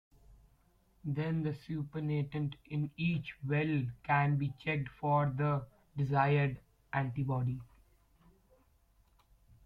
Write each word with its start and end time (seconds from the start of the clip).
Then 1.05 1.43
the 1.43 1.53
supernatant 1.53 2.55
in 2.65 2.89
each 2.97 3.35
well 3.47 3.85
can 4.03 4.35
be 4.35 4.51
checked 4.59 4.89
for 4.99 5.29
the 5.29 5.67
desired 5.95 6.59
antibody. 6.91 7.61